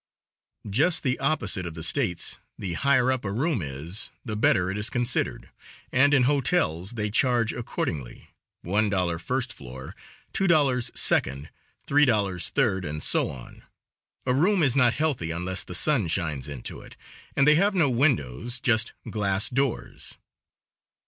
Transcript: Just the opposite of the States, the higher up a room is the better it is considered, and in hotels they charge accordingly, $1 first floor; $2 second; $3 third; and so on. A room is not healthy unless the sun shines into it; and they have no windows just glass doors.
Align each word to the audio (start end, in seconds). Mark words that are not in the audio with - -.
Just 0.67 1.03
the 1.03 1.19
opposite 1.19 1.67
of 1.67 1.75
the 1.75 1.83
States, 1.83 2.39
the 2.57 2.73
higher 2.73 3.11
up 3.11 3.23
a 3.23 3.31
room 3.31 3.61
is 3.61 4.09
the 4.25 4.35
better 4.35 4.71
it 4.71 4.77
is 4.79 4.89
considered, 4.89 5.51
and 5.91 6.11
in 6.11 6.23
hotels 6.23 6.93
they 6.93 7.11
charge 7.11 7.53
accordingly, 7.53 8.27
$1 8.65 9.21
first 9.21 9.53
floor; 9.53 9.95
$2 10.33 10.97
second; 10.97 11.51
$3 11.85 12.49
third; 12.49 12.83
and 12.83 13.03
so 13.03 13.29
on. 13.29 13.61
A 14.25 14.33
room 14.33 14.63
is 14.63 14.75
not 14.75 14.95
healthy 14.95 15.29
unless 15.29 15.63
the 15.63 15.75
sun 15.75 16.07
shines 16.07 16.49
into 16.49 16.81
it; 16.81 16.95
and 17.35 17.45
they 17.47 17.53
have 17.53 17.75
no 17.75 17.87
windows 17.91 18.59
just 18.59 18.93
glass 19.07 19.49
doors. 19.51 20.17